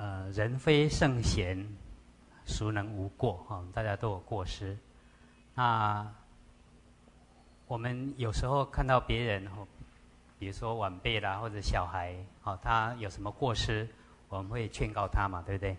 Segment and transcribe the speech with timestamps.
[0.00, 1.58] 呃，人非圣贤，
[2.46, 3.32] 孰能无过？
[3.48, 4.78] 哈，大家都有过失。
[5.56, 6.08] 那
[7.66, 9.50] 我们有时候看到别人，
[10.38, 12.14] 比如说晚辈啦，或者小孩，
[12.44, 13.88] 哦，他有什么过失，
[14.28, 15.76] 我们会劝告他嘛，对不对？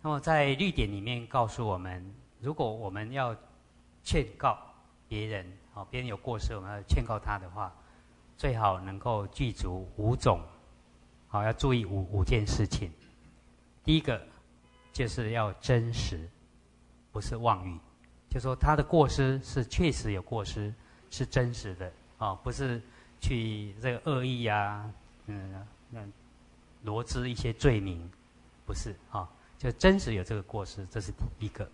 [0.00, 2.10] 那么在律典里面告诉我们，
[2.40, 3.36] 如果我们要
[4.02, 4.56] 劝告
[5.08, 7.70] 别人，哦，别人有过失，我们要劝告他的话，
[8.38, 10.40] 最好能够具足五种。
[11.28, 12.90] 好，要注意五五件事情。
[13.86, 14.20] 第一个
[14.92, 16.28] 就是要真实，
[17.12, 17.78] 不是妄语。
[18.28, 20.74] 就说他的过失是确实有过失，
[21.08, 22.82] 是真实的啊，不是
[23.20, 24.92] 去这个恶意啊，
[25.26, 26.00] 嗯，那
[26.82, 28.10] 罗织一些罪名，
[28.66, 31.70] 不是啊，就真实有这个过失，这是第一个。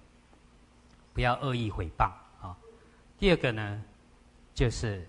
[1.14, 2.54] 不要恶意诽谤啊。
[3.18, 3.82] 第二个呢，
[4.54, 5.08] 就是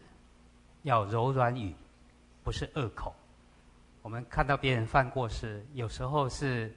[0.84, 1.76] 要柔软语，
[2.44, 3.14] 不是恶口。
[4.02, 6.76] 我们看到别人犯过失，有时候是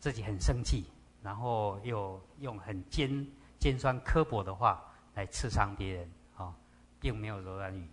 [0.00, 0.86] 自己很生气，
[1.22, 3.24] 然后又用很尖、
[3.58, 4.82] 尖酸刻薄的话
[5.14, 6.52] 来刺伤别人，啊，
[6.98, 7.88] 并没有柔软语。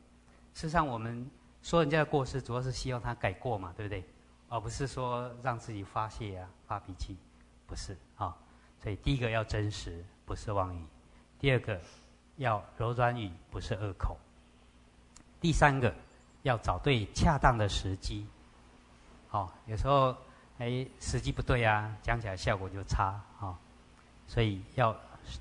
[0.54, 1.30] 事实上，我们
[1.62, 4.04] 说人家的过失，主要是希望他改过嘛，对不对？
[4.50, 7.18] 而不是说让自己发泄啊、发脾气，
[7.68, 8.36] 不是啊。
[8.82, 10.80] 所以，第一个要真实，不是妄语；
[11.38, 11.78] 第二个
[12.38, 14.16] 要柔软语，不是恶口；
[15.42, 15.94] 第三个
[16.44, 18.26] 要找对恰当的时机。
[19.32, 20.16] 哦，有时候
[20.60, 23.56] 哎时机不对啊，讲起来效果就差啊，
[24.28, 24.96] 所以要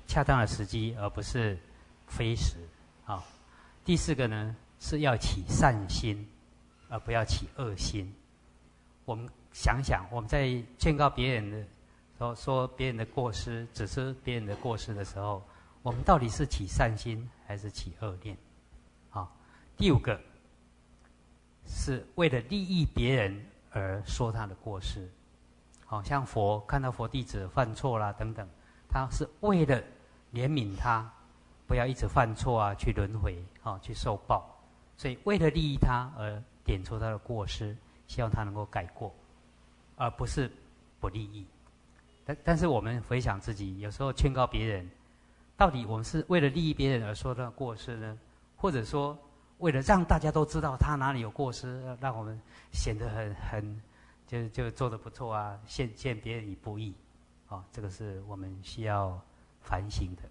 [0.05, 1.57] 恰当的时机，而不是
[2.05, 2.57] 非时
[3.03, 3.23] 啊。
[3.83, 6.23] 第四个呢是要起善心，
[6.87, 8.13] 而不要起恶心。
[9.05, 11.65] 我们想想，我们在劝告别人的，
[12.19, 15.43] 说说别人的过失，指出别人的过失的时候，
[15.81, 18.37] 我们到底是起善心还是起恶念？
[19.09, 19.27] 啊，
[19.75, 20.21] 第五个
[21.65, 23.43] 是为了利益别人。
[23.77, 25.07] 而说他的过失，
[25.85, 28.47] 好像佛看到佛弟子犯错啦等等，
[28.89, 29.79] 他是为了
[30.33, 31.07] 怜悯他，
[31.67, 34.49] 不要一直犯错啊，去轮回啊，去受报，
[34.97, 39.13] 所以为了利益他而点出他的过失，希望他能够改过，
[39.95, 40.51] 而不是
[40.99, 41.45] 不利益。
[42.25, 44.89] 但但是我们回想自己，有时候劝告别人，
[45.55, 48.17] 到底我们是为了利益别人而说他的过失呢，
[48.55, 49.17] 或者说？
[49.59, 52.39] 为了让大家都知道他哪里有过失，让我们
[52.71, 53.81] 显得很很
[54.27, 56.93] 就就做的不错啊，陷陷别人以不义，
[57.49, 59.19] 啊，这个是我们需要
[59.61, 60.21] 反省的。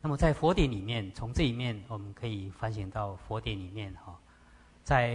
[0.00, 4.18] 那么在佛典里面，从这一面我们可以反省到佛典里面哈，
[4.82, 5.14] 在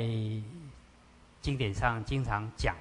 [1.42, 2.76] 经典上经常讲，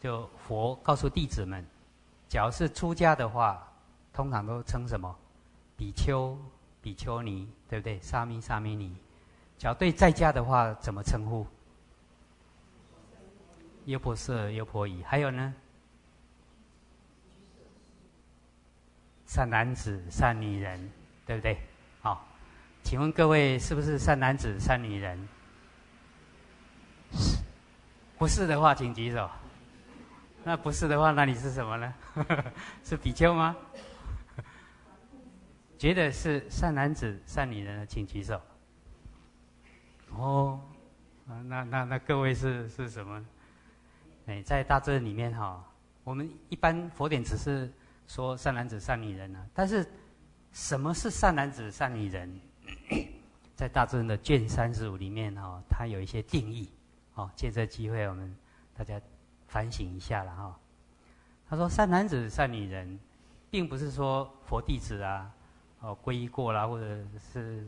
[0.00, 1.62] 就佛告诉弟子们，
[2.28, 3.66] 只要是出家的话，
[4.12, 5.14] 通常都称什么
[5.76, 6.38] 比丘、
[6.80, 8.00] 比丘尼，对不对？
[8.00, 8.96] 沙弥、沙弥尼。
[9.58, 11.46] 小对在家的话怎么称呼？
[13.86, 15.54] 优婆塞、优婆夷，还有呢？
[19.26, 20.90] 善男子、善女人，
[21.26, 21.58] 对不对？
[22.00, 22.26] 好，
[22.82, 25.28] 请问各位是不是善男子、善女人？
[28.16, 29.28] 不是的话请举手。
[30.44, 31.94] 那不是的话，那你是什么呢？
[32.84, 33.56] 是比丘吗？
[35.78, 38.40] 觉得是善男子、善女人的，请举手。
[40.10, 40.60] 哦，
[41.28, 43.24] 啊，那那那各位是是什么？
[44.26, 45.64] 哎，在大正里面哈，
[46.02, 47.72] 我们一般佛典只是
[48.08, 49.86] 说善男子、善女人啊，但是
[50.52, 52.40] 什么是善男子、善女人？
[53.54, 56.68] 在大正的卷三十五里面哈，它有一些定义。
[57.14, 58.34] 哦，借这机会我们
[58.76, 59.00] 大家
[59.46, 60.58] 反省一下了哈。
[61.48, 62.98] 他说善男子、善女人，
[63.48, 65.30] 并不是说佛弟子啊，
[65.82, 66.84] 哦皈依过了或者
[67.32, 67.64] 是。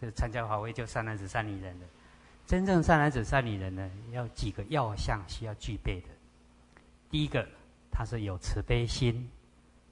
[0.00, 1.86] 这参加法会就善男子善女人的，
[2.48, 6.08] 真正善男子善女人呢，要几个要项需要具备的。
[7.10, 7.46] 第一个，
[7.90, 9.30] 他是有慈悲心，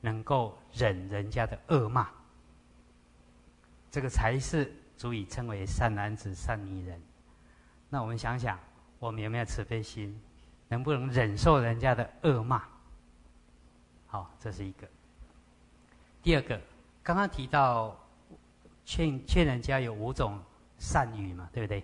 [0.01, 2.09] 能够忍人家的恶骂，
[3.91, 6.99] 这个才是足以称为善男子善女人。
[7.91, 8.59] 那我们想想，
[8.99, 10.19] 我们有没有慈悲心？
[10.69, 12.63] 能不能忍受人家的恶骂？
[14.07, 14.89] 好，这是一个。
[16.23, 16.59] 第二个，
[17.03, 17.95] 刚刚提到。
[18.89, 20.41] 劝劝人家有五种
[20.79, 21.83] 善语嘛，对不对？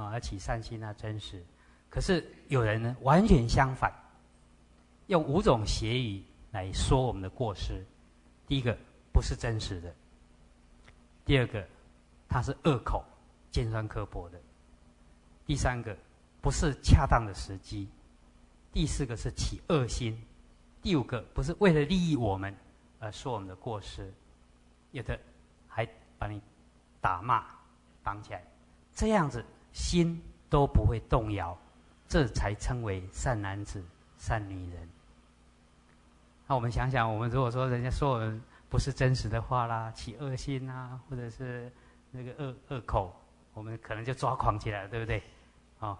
[0.00, 1.44] 啊，要起善心啊，真实。
[1.88, 3.92] 可是有人呢，完全相反，
[5.08, 7.84] 用五种邪语来说我们的过失。
[8.46, 8.76] 第一个
[9.12, 9.94] 不是真实的，
[11.24, 11.64] 第二个
[12.28, 13.04] 他是恶口、
[13.50, 14.38] 尖酸刻薄的；
[15.46, 15.96] 第三个
[16.40, 17.86] 不是恰当的时机；
[18.72, 20.14] 第四个是起恶心；
[20.82, 22.54] 第五个不是为了利益我们
[22.98, 24.12] 而说我们的过失。
[24.92, 25.18] 有的
[25.68, 25.88] 还。
[26.20, 26.38] 把你
[27.00, 27.46] 打骂
[28.02, 28.44] 绑起来，
[28.94, 31.56] 这样子心都不会动摇，
[32.08, 33.82] 这才称为善男子
[34.18, 34.88] 善女人。
[36.46, 41.70] 那我们想想，我们如果说人家说我们不是真实的话啦，起恶心啊，或者是
[42.10, 43.14] 那个恶恶口，
[43.54, 45.22] 我们可能就抓狂起来了，对不对？
[45.78, 45.96] 哦，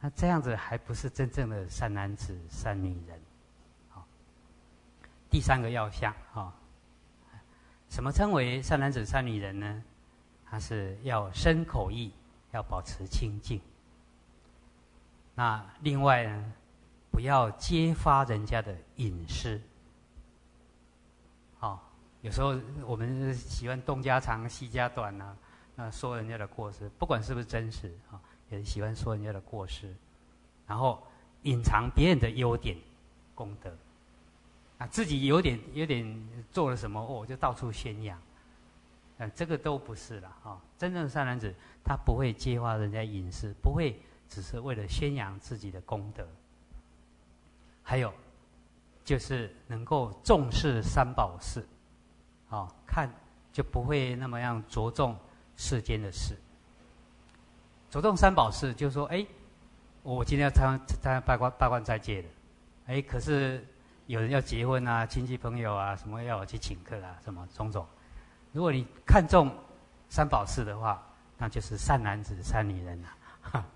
[0.00, 3.20] 那这样子还不是真正的善男子、善女人。
[3.88, 4.04] 好，
[5.30, 6.52] 第三个要项啊，
[7.88, 9.82] 什么称为善男子、善女人呢？
[10.44, 12.12] 他是要身口意
[12.52, 13.60] 要保持清净。
[15.34, 16.52] 那另外呢，
[17.10, 19.60] 不要揭发人家的隐私。
[21.58, 21.82] 好，
[22.20, 22.54] 有时候
[22.86, 25.36] 我们喜欢东家长西家短呐，
[25.74, 28.20] 那说人家的过失，不管是不是真实啊，
[28.50, 29.94] 也喜欢说人家的过失，
[30.66, 31.02] 然后
[31.42, 32.76] 隐藏别人的优点、
[33.34, 33.74] 功德，
[34.78, 38.20] 啊，自己有点有点做了什么哦，就到处宣扬，
[39.30, 40.60] 这个都不是了啊。
[40.78, 41.54] 真正的善男子，
[41.84, 46.26] 他不会揭发人家隐私，不会只是为了宣扬自己的功德，
[47.82, 48.12] 还有。
[49.04, 51.66] 就是能够重视三宝事，
[52.50, 53.12] 哦，看
[53.52, 55.18] 就不会那么样着重
[55.56, 56.36] 世间的事。
[57.90, 59.26] 着重三宝事，就是说，哎，
[60.04, 62.28] 我今天要参参加八关八关斋戒的，
[62.86, 63.66] 哎，可是
[64.06, 67.84] 有人要结婚啊，亲戚朋友啊，什么要我去请客啊，什么种种。
[68.52, 69.50] 如果你看重
[70.08, 71.02] 三宝事的话，
[71.38, 73.66] 那就是善男子、善女人了。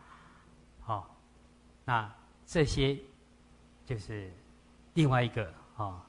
[0.81, 1.17] 好，
[1.85, 2.11] 那
[2.47, 2.99] 这些
[3.85, 4.33] 就是。
[4.97, 6.03] 另外一个啊，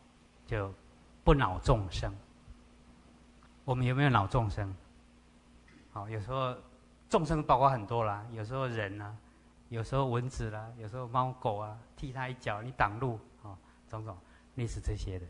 [0.46, 0.74] 就
[1.22, 2.10] 不恼众生。
[3.66, 4.74] 我们有没有恼众生？
[5.92, 6.56] 好，有时候
[7.10, 9.14] 众生包括很多啦，有时候人啊，
[9.68, 13.60] 有时候蚊子啦，有时候猫狗啊，踢他一脚，你挡路啊，
[13.90, 14.18] 种种
[14.56, 15.26] 类似这些的。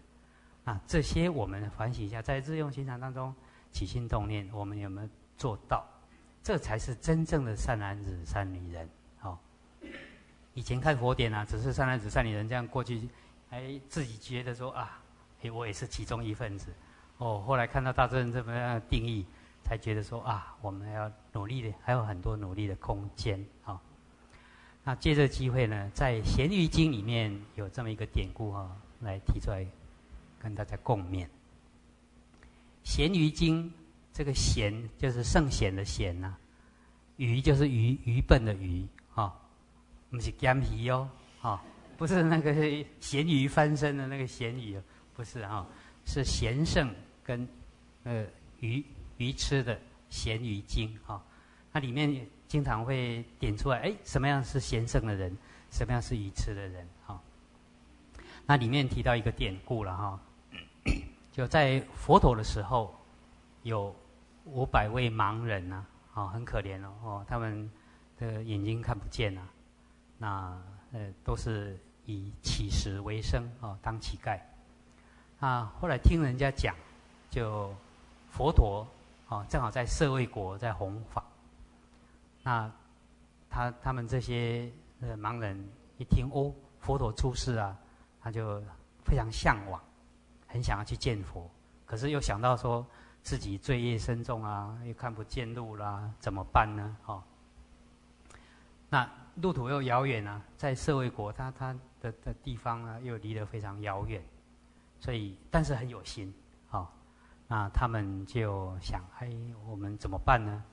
[0.67, 3.33] 啊，这些我们反省一下，在日用心常当中
[3.71, 5.87] 起心动念，我们有没有做到？
[6.43, 8.89] 这才是真正的善男子、善女人。
[9.17, 9.39] 好，
[10.53, 13.07] 以前看佛典啊，只是善男子、善女人这样过去。
[13.49, 15.01] 还自己觉得说啊，
[15.41, 16.73] 哎，我也是其中一份子。
[17.17, 19.25] 哦，后来看到大正这么样的定义，
[19.63, 23.79] 才觉得说啊，我们要努力的，还有很多努力的空间啊。
[24.83, 28.69] 那借这机会呢，在《咸鱼经》里面有这么一个典故哈，
[28.99, 29.65] 来提出来
[30.39, 31.25] 跟大家共勉。
[32.83, 33.69] 《咸鱼经》
[34.13, 36.35] 这个“咸”就是圣贤的“贤”呐
[37.17, 39.33] ，“愚”就是愚愚笨的“愚”啊，
[40.09, 41.09] 不是干皮哦，
[41.41, 41.63] 啊。
[41.97, 42.53] 不是那个
[42.99, 44.79] 咸鱼翻身的那个咸鱼，
[45.15, 45.65] 不是哈，
[46.05, 46.93] 是贤圣
[47.23, 47.47] 跟
[48.03, 48.23] 呃
[48.59, 48.85] 鱼
[49.17, 51.19] 鱼吃的咸鱼精哈。
[51.73, 55.35] 它里面经常会点出来，哎，什么样是贤圣的人，
[55.71, 57.19] 什么样是鱼吃的人哈。
[58.45, 60.19] 那里面提到一个典故了哈，
[61.31, 62.93] 就在佛陀的时候，
[63.63, 63.95] 有
[64.45, 67.69] 五百位盲人呐，哦，很可怜哦，哦，他们
[68.17, 69.41] 的眼睛看不见呐，
[70.17, 70.61] 那
[70.93, 71.77] 呃都是。
[72.09, 74.39] 以乞食为生啊，当乞丐。
[75.41, 76.73] 啊，后来听人家讲，
[77.29, 77.75] 就
[78.29, 78.87] 佛陀
[79.27, 81.21] 啊，正好在舍卫国在弘法。
[82.43, 82.71] 那
[83.49, 84.71] 他他们这些
[85.01, 86.49] 呃盲人一听哦，
[86.79, 87.77] 佛陀出世啊，
[88.27, 88.61] 他就
[89.05, 89.81] 非常向往，
[90.47, 91.49] 很想要去见佛。
[91.85, 92.85] 可是又想到说
[93.23, 96.97] 自己罪业深重啊，又看不见路啦，怎么办呢？
[97.05, 97.23] 哦，
[98.89, 101.73] 那路途又遥远啊，在社会国，他他。
[101.99, 104.23] 的的地方啊，又离得非常遥远，
[104.99, 106.31] 所以但是很有心，
[106.69, 106.93] 好，
[107.47, 109.27] 那他们就想，哎，
[109.65, 110.63] 我们怎么办呢？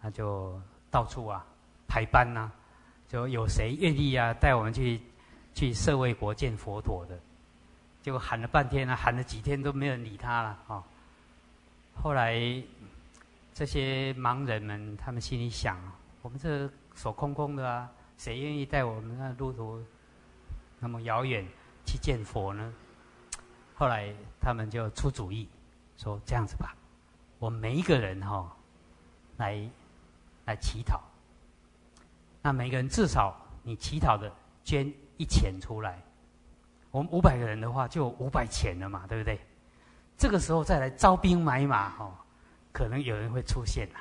[0.00, 1.46] 那就到处啊
[1.86, 2.50] 排班呐，
[3.06, 5.00] 就有谁愿意啊带我们去
[5.54, 7.18] 去社卫国见佛陀的？
[8.02, 10.84] 结果喊了半天啊，喊了几天都没人理他了啊。
[11.94, 12.34] 后来
[13.54, 15.78] 这些盲人们，他们心里想，
[16.20, 19.82] 我们这手空空的啊，谁愿意带我们那路途？
[20.80, 21.46] 那么遥远
[21.86, 22.74] 去见佛呢？
[23.74, 25.48] 后来他们就出主意，
[25.96, 26.76] 说这样子吧，
[27.38, 28.54] 我每一个人哈，
[29.38, 29.66] 来
[30.44, 31.00] 来乞讨。
[32.42, 34.30] 那每个人至少你乞讨的
[34.62, 36.02] 捐一钱出来，
[36.90, 39.38] 我们五百个人的话就五百钱了嘛，对不对？
[40.16, 42.12] 这个时候再来招兵买马哦，
[42.72, 44.00] 可能有人会出现了。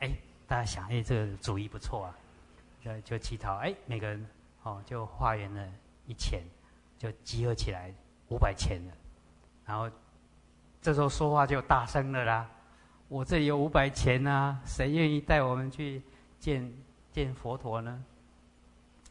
[0.00, 0.12] 哎，
[0.46, 2.16] 大家想，哎，这个主意不错啊，
[2.80, 4.26] 就就乞讨，哎，每个人
[4.62, 5.66] 哦就化缘了。
[6.06, 6.42] 一钱
[6.98, 7.90] 就集合起来
[8.28, 8.92] 五百钱了，
[9.64, 9.90] 然后
[10.82, 12.50] 这时候说话就大声了啦。
[13.08, 16.02] 我这里有五百钱啊，谁愿意带我们去
[16.38, 16.70] 见
[17.10, 18.04] 见佛陀呢？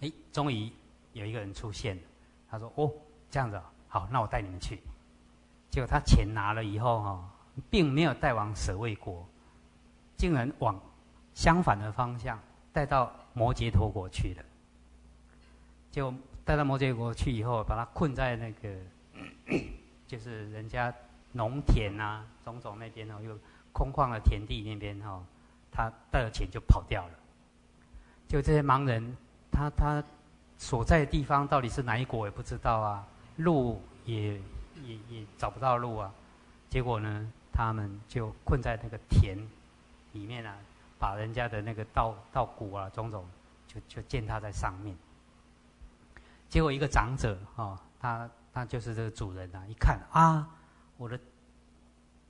[0.01, 0.71] 哎，终于
[1.13, 2.01] 有一个人出现了。
[2.49, 2.91] 他说：“哦，
[3.29, 4.79] 这样子好，那我带你们去。”
[5.71, 7.29] 结果他钱拿了以后哈，
[7.69, 9.27] 并没有带往舍卫国，
[10.15, 10.79] 竟然往
[11.33, 12.39] 相反的方向
[12.71, 14.43] 带到摩羯陀国去了。
[15.89, 16.13] 就
[16.45, 18.77] 带到摩羯国去以后，把他困在那个
[20.05, 20.93] 就是人家
[21.31, 23.35] 农田啊，种种那边哦，又
[23.71, 25.23] 空旷的田地那边哦，
[25.71, 27.13] 他带了钱就跑掉了。
[28.27, 29.17] 就这些盲人，
[29.51, 30.03] 他他
[30.63, 33.05] 所在的地方到底是哪一国也不知道啊，
[33.35, 34.35] 路也
[34.81, 36.09] 也也找不到路啊。
[36.69, 39.37] 结果呢，他们就困在那个田
[40.13, 40.55] 里面啊，
[40.97, 43.25] 把人家的那个稻稻谷啊，种种
[43.67, 44.95] 就就践踏在上面。
[46.47, 50.47] 结果一个长者哦，他他就是这个主人啊，一看啊，
[50.95, 51.19] 我的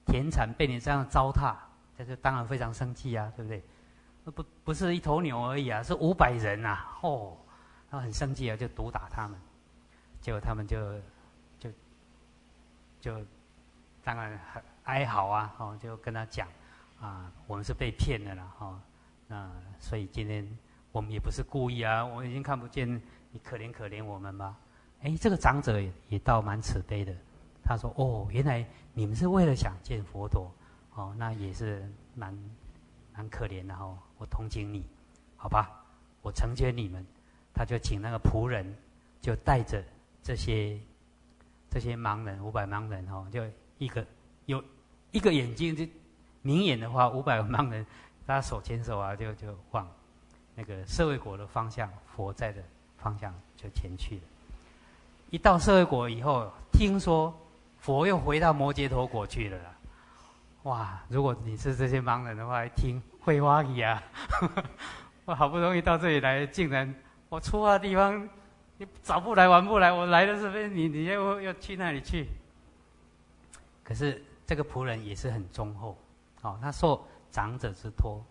[0.07, 1.53] 田产被你这样糟蹋，
[1.95, 3.63] 这就当然非常生气啊，对不对？
[4.31, 7.37] 不不是一头牛而已啊，是五百人呐，哦，
[7.93, 9.39] 他很生气啊，就毒打他们，
[10.19, 10.99] 结果他们就
[11.59, 11.69] 就
[12.99, 13.23] 就
[14.03, 16.47] 当然很哀嚎啊，哦，就跟他讲
[16.99, 18.79] 啊，我们是被骗的了，哦，
[19.27, 19.47] 那
[19.79, 20.43] 所以今天
[20.91, 22.99] 我们也不是故意啊，我们已经看不见。
[23.31, 24.57] 你可怜可怜我们吧，
[25.01, 27.15] 哎，这个长者也倒蛮慈悲的。
[27.63, 30.51] 他说：“哦，原来你们是为了想见佛陀，
[30.95, 32.35] 哦，那也是蛮
[33.15, 33.97] 蛮可怜的哦。
[34.17, 34.83] 我同情你，
[35.37, 35.69] 好吧，
[36.23, 37.05] 我成全你们。”
[37.53, 38.65] 他就请那个仆人，
[39.21, 39.83] 就带着
[40.21, 40.79] 这些
[41.69, 43.43] 这些盲人五百盲人哦，就
[43.77, 44.05] 一个
[44.45, 44.63] 有
[45.11, 45.85] 一个眼睛就
[46.41, 47.85] 明眼的话，五百个盲人，
[48.25, 49.87] 大家手牵手啊，就就往
[50.55, 52.61] 那个社会国的方向，佛在的。
[53.03, 54.21] 方向就前去了。
[55.29, 57.37] 一到社会国以后，听说
[57.77, 59.59] 佛又回到摩羯陀国去了。
[60.61, 61.03] 哇！
[61.09, 64.01] 如果你是这些盲人的话，一听会花语啊！
[65.25, 66.95] 我好不容易到这里来，竟然
[67.33, 68.29] 我出发的地方，
[68.77, 72.27] 你早不来晚不来，我来的时候你你又要去那里去？
[73.83, 75.97] 可是这个仆人也是很忠厚，
[76.43, 78.23] 哦，他受长者之托，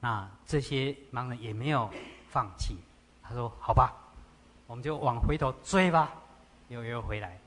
[0.00, 1.90] 那这些盲人也没有
[2.30, 2.78] 放弃。
[3.22, 3.92] 他说：“好吧。”
[4.66, 6.10] 我们就往回头追吧，
[6.68, 7.38] 又又回来，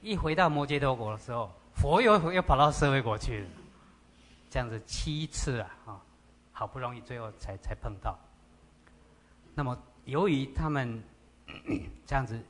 [0.00, 3.46] 一回到摩羯陀国的时候，佛又又跑到社会国去了，
[4.48, 6.00] 这样子七次啊，啊，
[6.52, 8.18] 好不容易最后才才碰到。
[9.54, 9.76] 那么
[10.08, 11.02] 由于他们
[12.06, 12.40] 这样子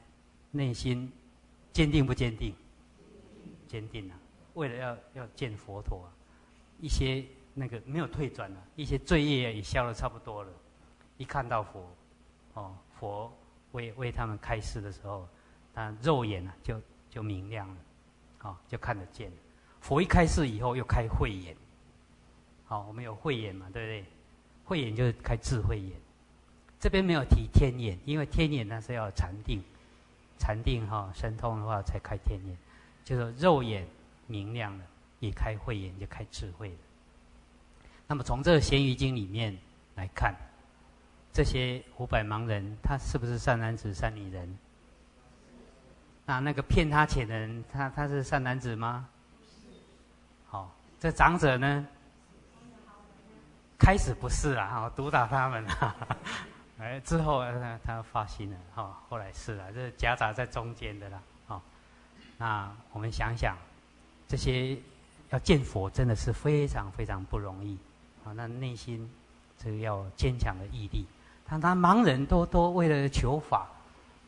[0.52, 1.10] 内心
[1.72, 2.54] 坚定不坚定？
[3.66, 4.16] 坚定啊！
[4.54, 6.08] 为了要要见佛陀，
[6.80, 7.24] 一些
[7.54, 10.52] 那个没有退转了，一些罪业也消的差不多了，
[11.16, 11.90] 一看到佛，
[12.54, 13.32] 哦，佛。
[13.72, 15.28] 为为他们开示的时候，
[15.74, 17.76] 他肉眼啊就就明亮了，
[18.38, 19.30] 啊，就看得见。
[19.80, 21.54] 佛一开示以后，又开慧眼。
[22.64, 24.04] 好，我们有慧眼嘛，对不对？
[24.64, 25.92] 慧眼就是开智慧眼。
[26.80, 29.62] 这边没有提天眼，因为天眼那是要禅定，
[30.38, 32.56] 禅定哈神通的话才开天眼。
[33.04, 33.87] 就是肉眼
[34.26, 34.85] 明亮了，
[35.20, 36.76] 一开慧眼就开智慧了。
[38.06, 39.56] 那么从这个咸鱼经里面
[39.94, 40.35] 来看。
[41.30, 44.58] 这些五百盲人，他是不是善男子、善女人？
[46.26, 49.08] 那那个骗他钱的人，他他是善男子吗？
[50.49, 51.87] 好，这长者呢？
[53.78, 55.64] 开始不是啦，哈，毒打他们，
[56.80, 61.61] 哎，之后他他发心了，哈，后来是了，这夹杂在中间的啦，好，
[62.37, 63.56] 那我们想想，
[64.28, 64.78] 这些
[65.30, 67.76] 要见佛，真的是非常非常不容易，
[68.25, 69.11] 啊，那内心
[69.58, 71.04] 这个要坚强的毅力。
[71.44, 73.66] 他他盲人都都为了求法，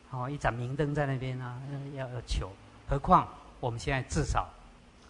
[0.09, 1.57] 哦，一盏明灯在那边啊，
[1.95, 2.51] 要要求，
[2.89, 3.27] 何况
[3.59, 4.49] 我们现在至少，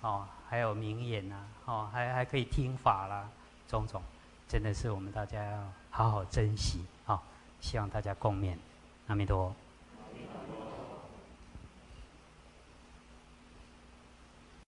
[0.01, 3.27] 哦，还有明眼呐，哦，还还可以听法啦，
[3.67, 3.99] 种种，
[4.47, 6.85] 真的是我们大家要好好珍惜，
[7.61, 8.57] 希望大家共勉，
[9.07, 9.47] 阿弥陀。
[9.47, 9.70] 佛。